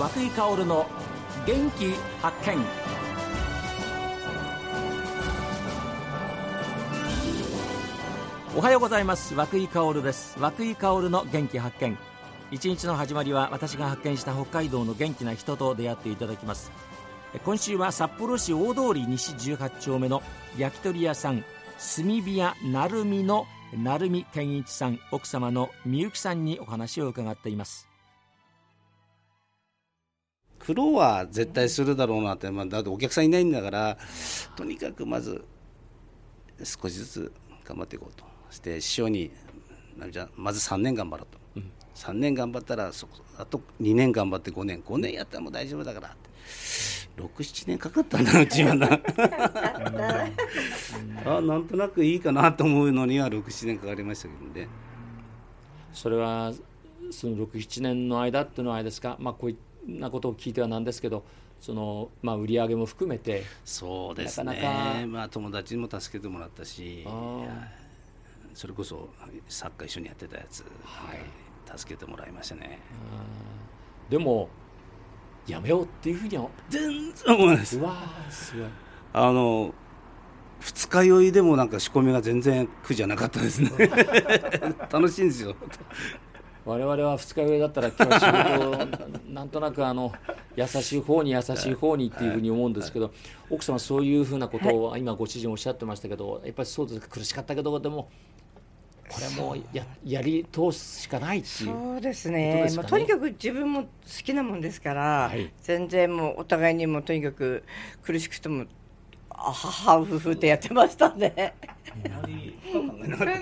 [0.00, 0.86] 和井薫の
[1.46, 1.92] 元気
[2.22, 2.56] 発見。
[8.56, 9.34] おはようございます。
[9.34, 10.38] 和井薫です。
[10.40, 11.98] 和久井薫の元気発見。
[12.50, 16.72] 一日の始まりは私が発見した北海道の元気な人と出会っていただきます。
[17.44, 20.22] 今週は札幌市大通り西18丁目の
[20.56, 21.44] 焼き鳥屋さん
[21.94, 23.44] 炭火屋成美の
[23.76, 27.89] 成美健一さん奥様のみゆきさんにお話を伺っています。
[30.60, 33.98] 苦労は絶対するだろうなって、まあ、だってお客さんいないんだから
[34.56, 35.44] とにかくまず
[36.62, 37.32] 少しずつ
[37.64, 39.30] 頑張っていこうとして師匠に
[40.36, 44.82] まず3年頑張ろうと、うん、3年頑張ったらそあと2年頑張って5年。
[44.82, 46.30] 5年やったらもう大丈夫だからって。
[47.16, 49.00] 67年かかったなうちはな。
[51.26, 54.68] あなんとなくいいかなと思うのには67年かかりましたけどね。
[55.92, 56.52] それは
[57.10, 59.69] その67年の間っていうのはあれですか、まあ、こういった
[60.10, 61.24] ことを聞いてはなんですけど
[61.60, 64.44] その、まあ、売り上げも含めてそうですね。
[64.44, 67.06] なかなか、まあ、友達にも助けてもらったし
[68.54, 69.10] それこそ
[69.48, 72.80] サッカー一緒にやってたやつ、はい、助けてもらいましたね。
[74.08, 74.48] でも
[75.46, 76.48] やめようっていうふうには。
[76.68, 77.78] 全然思わないです。
[77.78, 77.96] うわ
[78.30, 78.68] すごい。
[79.12, 79.74] あの
[80.60, 83.70] 二日酔いでもなんか仕込みが全然苦じゃなかったですね。
[84.90, 85.54] 楽しいんですよ
[86.64, 90.12] 我々は二日酔いだったら今日仕事なんとなくあの
[90.56, 93.12] 優しい方に優しい方にっていうふうに思うんですけど、
[93.48, 98.08] 奥様そういうふうなことを今ご主人おっしゃってましたけどやっぱりそうです苦しかったけどでも
[99.10, 101.70] これもややり通すしかないっていう。
[101.70, 103.88] そうですね、ね、まあ、とにかく自分も好
[104.24, 107.64] きなもんですから、はい、全然もうお互いにもとにかく
[108.02, 108.66] 苦しくても
[109.42, 111.54] あ母夫婦ってやってましたね。
[111.64, 113.34] あり考えなかった。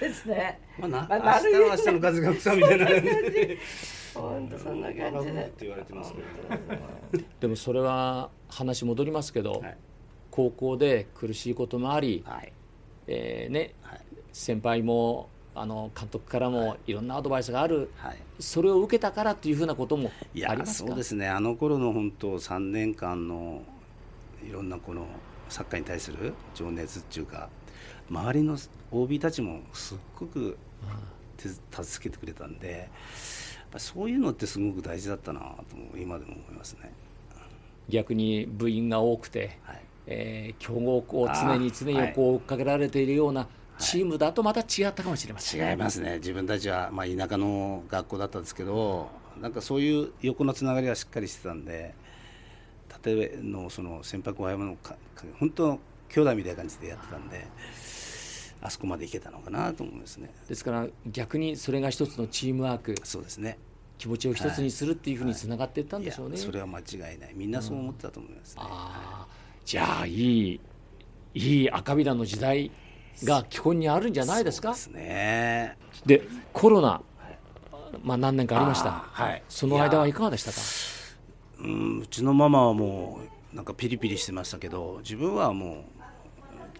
[0.00, 0.60] ですね。
[0.78, 2.86] まあな、まあ、明日は明日の数が草みたいな。
[2.86, 3.58] 感じ。
[4.14, 5.52] 本当そんな感じで。
[7.40, 9.76] でもそれは話戻りますけど、はい、
[10.30, 12.52] 高校で苦しいこともあり、はい、
[13.06, 14.00] えー、ね、はい、
[14.32, 16.92] 先輩もあの監督からもい。
[16.92, 20.10] ろんなアドバイスがある、はい、それを受けたからというふうなことも
[20.46, 20.88] ありますか？
[20.88, 21.28] そうですね。
[21.28, 23.62] あの頃の本当3年間の
[24.46, 25.06] いろんなこの
[25.48, 27.48] サッカーに対する情熱っていうか
[28.10, 28.56] 周りの
[28.92, 30.58] OB たちもすっごく
[31.70, 32.88] 助けてくれたんで
[33.76, 36.92] そういうのってすごく大事だったなと今でも思いますね。
[37.88, 43.46] 逆に部員が多くて、はい、えー、強豪を常に常にこう追っかけられているような、
[43.78, 49.08] チームだとまた違ったかもしれません、はい、違いますね、自分たちは、まあ、田舎の学校だったんですけど、
[49.40, 51.94] なんかそういう横のつながりはしっかりしてたんで、
[53.04, 54.76] 例えのその先輩後輩の
[55.38, 57.46] 本当、兄弟みたいな感じでやってたんで、
[58.62, 60.30] あそこまでいけたのかなと思いますね。
[60.48, 63.58] ですから逆にそれが一つのチームワークそうですね
[63.98, 69.26] 気持ちを一つにするっていうふうにつながっていったんでしょうね、はいはい、それは間違いないみんなそう思ってたと思います、ねうんは
[69.64, 70.60] い、じゃあいい
[71.34, 72.70] いい赤びらの時代
[73.24, 74.72] が基本にあるんじゃないですか？
[74.72, 75.76] ですね。
[76.04, 77.00] でコロナ、
[78.02, 78.90] まあ何年かありました。
[78.90, 79.42] はい。
[79.48, 80.58] その間はいかがでしたか？
[81.58, 83.20] うん、うちのママはも
[83.52, 85.84] うなんかピリピリしてましたけど、自分はもう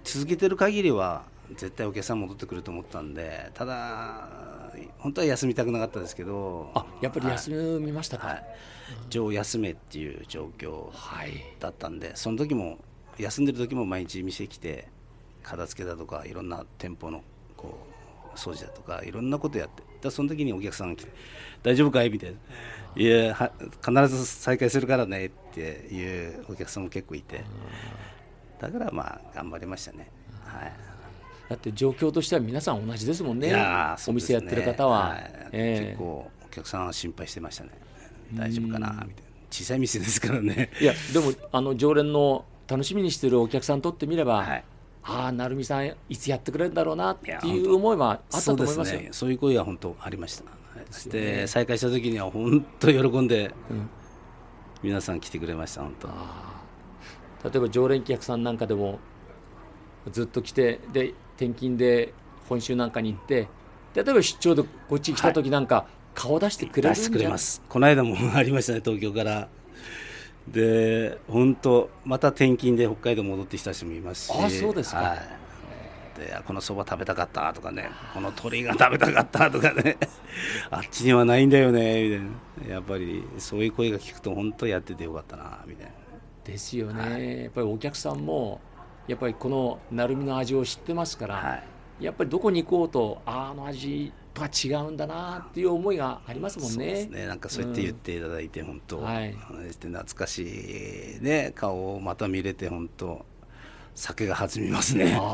[0.04, 4.28] 続けてる限りは絶対お客さん戻ってくると思ったんで、ただ
[4.98, 8.26] 本当は休みたくなかったですけど、あ、やっぱり休みましたか。
[8.28, 8.44] はい、
[9.08, 10.90] 上休めっていう状況
[11.60, 12.78] だったんで、その時も
[13.18, 14.94] 休んでる時も毎日店来て。
[15.48, 17.22] 片付けだとかいろんな店舗の
[17.56, 17.95] こう
[18.36, 21.12] 掃除だとかいろんなことやってだその時にお客さんが来て
[21.62, 22.36] 「大丈夫かい?」みたいな
[22.96, 23.52] 「いや
[23.84, 27.44] 必ず再開するからね」っていうお客さんも結構いて。
[28.60, 30.10] だからまあ頑張りましたね。
[30.44, 30.72] はい。
[31.48, 33.66] だって状況としては皆さん同じですもんね、ね。
[34.08, 35.48] お店やってる方は、はい。
[35.52, 37.70] えー、結構お客さんは心配してましたね、
[38.34, 39.14] 大丈夫かなみたいな、
[39.50, 40.70] 小さい店ですからね。
[40.80, 44.64] いやでもあの常連の楽しみにしてるお客さんにとってみれば、はい、
[45.08, 49.00] ああ成美さんいつやってくれるんだろうなっていう思いはあったと思いますよ。
[49.00, 50.44] ね、そういう声は本当ありました、
[50.90, 53.88] そして再開した時には本当喜んで、うん、
[54.82, 56.08] 皆さん来てくれました本当。
[57.48, 58.98] 例えば常連客さんなんかでも
[60.10, 62.12] ずっと来てで転勤で
[62.48, 63.48] 本州なんかに行って
[63.94, 67.62] 例えば出張でこっち来た時なんか、はい、顔出してくれるんじゃ出してくれます。
[67.68, 69.48] この間もありましたね東京から
[70.48, 74.32] で本当また転勤で北海道戻ってきた人もいますし。
[74.32, 77.90] あそうですか、はい、でこのそば食べたかったとかね。
[78.14, 79.96] この鶏が食べたかったとかね。
[80.70, 82.74] あっちにはないんだよねみたいな。
[82.74, 85.92] やっぱりそういう声が聞くと本当やっててよかったなみたいな。
[86.46, 88.60] ですよね、はい、やっぱりお客さんも
[89.08, 91.60] やっぱりこの鳴海の味を知ってますから、は
[92.00, 96.74] い、やっぱりどこに行こうとあの味とは違うんだなっていう思いがありますもんね。
[96.74, 97.26] そうですね。
[97.26, 99.34] なんかそうやって言っていただいて、うん、本当、はい、
[99.70, 103.24] 懐かしい、ね、顔をまた見れて本当。
[103.94, 105.18] 酒が弾みますね。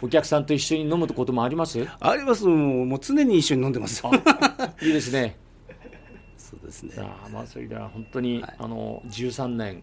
[0.00, 1.86] お客さんと一緒に飲むこともあります？
[2.00, 2.46] あります。
[2.46, 4.02] もう常に一緒に飲んでます。
[4.80, 5.36] いいですね。
[6.38, 6.94] そうですね。
[6.98, 9.82] あまあそれでは本当に、はい、あの13年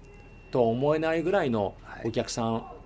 [0.50, 2.30] とは思えないぐらいのお客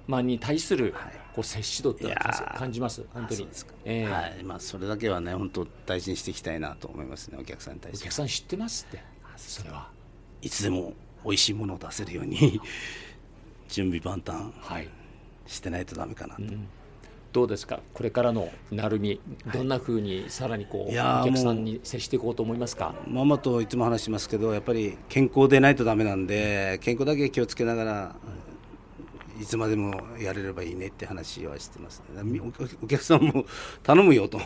[0.09, 2.13] 様に対する、はい、こう接し度って
[2.57, 3.06] 感じます？
[3.13, 3.47] 本当に。
[3.85, 4.44] えー、はい。
[4.44, 8.03] まあ、それだけはね本当大事にしていきたいなと思いますねお客さんに対して。
[8.03, 9.03] お客さん知ってますって。
[9.38, 9.89] それは。
[10.41, 12.59] いつでも美味しいものを出せるように
[13.69, 14.88] 準備万端。
[15.45, 16.67] してないとだめかなと、うん。
[17.33, 19.19] どうですか、これからの成海、
[19.51, 20.94] どんなふうにさらにこう、お
[21.25, 22.94] 客さんに接していこうと思いますか？
[23.07, 28.15] ママといつも話しますけど、やっぱり健康でないとだめなんで、健康だけ気をつけながら、
[29.39, 32.41] いつまでもやれればいいねって話はしてます、ね、
[32.81, 33.45] お客さんも
[33.83, 34.39] 頼むよと、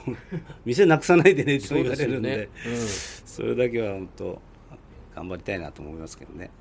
[0.66, 2.74] 店なくさないでねって言われるんで、そ、ね。
[2.74, 2.88] うん、
[3.25, 4.42] それだけは本当、
[5.16, 6.51] 頑張りたいなと思いますけどね。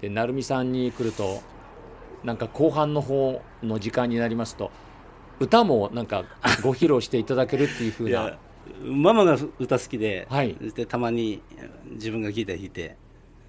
[0.00, 1.42] で成美さんに来ると
[2.24, 4.70] なんか後半の方の時間になりますと
[5.40, 6.24] 歌もなんか
[6.62, 8.38] ご披露していただけるっていうふうな
[8.82, 11.42] ママが歌好きで,、はい、でたまに
[11.92, 12.96] 自分がギター弾いて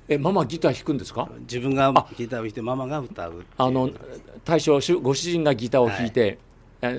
[0.07, 1.27] えママギター弾くんですか？
[1.41, 3.89] 自分がギターを弾いてママが歌うあの
[4.43, 6.37] 大将ご主人がギターを弾いて、
[6.81, 6.97] はい、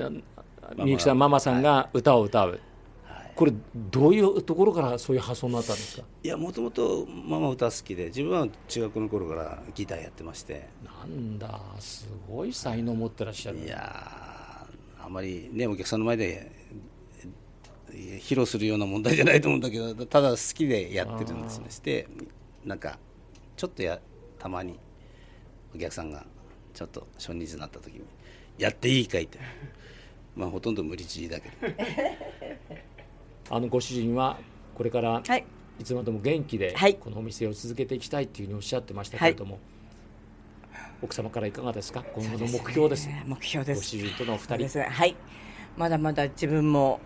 [0.84, 2.60] みゆきさんママさんが歌を歌う、
[3.04, 6.02] はい、これどういうところからそういう発想になったんですか？
[6.24, 10.68] いやもともとママ歌好きで自分は中学の頃からギターやってまして。
[10.84, 13.58] なんだすごい才能持ってらっしゃる。
[13.58, 14.66] いや
[14.98, 16.50] あまりねお客さんの前で
[17.92, 21.66] 披露するような問題じゃないと思うんだけどただ好きでやってるんですね。
[21.70, 22.08] して
[22.66, 22.98] なんか
[23.56, 23.98] ちょっとや
[24.38, 24.78] たまに
[25.74, 26.26] お客さんが
[26.74, 28.02] ちょっと初日になった時に
[28.58, 29.38] 「やっていいかい?」って。
[30.34, 31.74] まあほとんど無理強いだけど。
[33.56, 34.38] あのご主人は
[34.74, 35.44] これから、はい、
[35.80, 39.62] いつまでも元気でこのお店を続けていきたいっていうふうにおっしゃってましたけれども、はい
[41.02, 42.02] 奥様からいかがですか？
[42.14, 43.80] 今後の目標です、ね、目標です。
[43.80, 45.14] ご主人とのお二人、ね、はい。
[45.76, 47.00] まだまだ自分も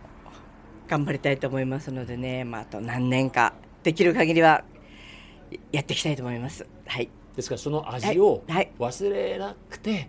[0.87, 3.53] 頑張りたいと思いますのでね、まあ、あと何年か
[3.83, 4.65] できる限りは
[5.73, 6.67] やっていきたいと思います。
[6.87, 7.09] はい。
[7.37, 8.43] ですからその味を
[8.79, 10.09] 忘れなくて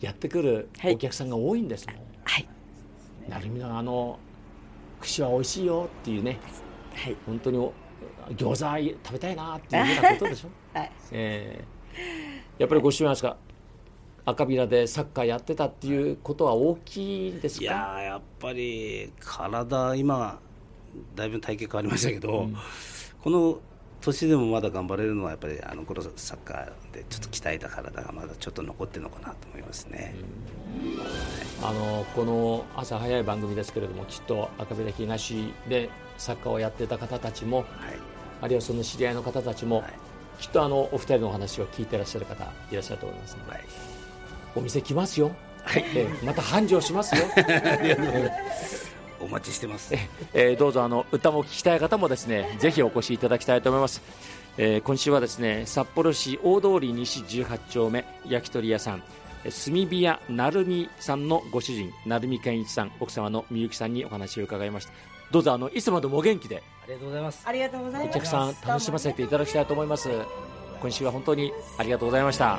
[0.00, 1.96] やってくるお客さんが多いんですもん。
[2.24, 2.48] はい。
[3.28, 4.18] 成美のあの
[5.00, 6.38] 串は美味しいよっていうね、
[6.94, 7.58] はい、本当に
[8.36, 8.54] 餃子
[9.04, 10.48] 食べたいなっていうようなことでしょ、
[10.78, 10.92] はい。
[11.10, 11.82] えー
[12.58, 13.36] やっぱりご主人が
[14.24, 17.62] 赤ビラでサッカーやってたっていうことは大きいですか？
[17.64, 20.38] いややっぱり体今
[21.16, 22.56] だいぶ体型変わりましたけど、うん、
[23.20, 23.58] この
[24.02, 30.14] 年でもまだ頑張れるのはやっぱりあの頃サッカーでちょっと鍛えた体がまだちょっと残ってるのかなと思いますね、
[31.60, 35.88] うん、あのこの朝早い番組ですけれどもきっと赤ビラ東で
[36.18, 37.66] サッカーをやってた方たちも、はい、
[38.42, 39.92] あるいはその知り合いの方たちも、はい。
[40.40, 43.36] きっとあのお二人のお話を聞いていらっしゃる方いらっしゃると思います。
[43.36, 43.60] ので、はい、
[44.56, 45.30] お店来ますよ、
[45.62, 47.22] はい、えまた繁盛しますよ
[49.22, 49.94] お待ちしてます、
[50.34, 54.02] えー、どうぞあの歌も聞きたい方もですねぜひお越しいただきたいと思います、
[54.58, 59.02] えー、今週はですね札幌市大通西18丁目焼き鳥屋さん。
[59.42, 64.92] 炭火屋成美さんのご主人成美健一さん奥様のみゆきさんにお話を伺いました。
[65.32, 66.62] どうぞあのいつまでもお元気で。
[66.84, 67.42] ありがとうございます。
[67.44, 68.16] ありがとうございます。
[68.18, 70.08] お客さん楽しませていただきたいと思います。
[70.82, 72.58] 今週は本当にありがとうございました